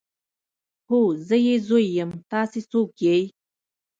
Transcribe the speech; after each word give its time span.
هو 0.89 0.99
زه 1.27 1.37
يې 1.45 1.55
زوی 1.67 1.85
يم 1.97 2.09
تاسې 2.31 2.59
څوک 2.71 2.89
يئ. 3.05 3.21